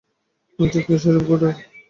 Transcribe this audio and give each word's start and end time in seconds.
এই 0.59 0.67
টা 0.73 0.95
sheriff 1.03 1.23
good 1.29 1.41
এর। 1.47 1.55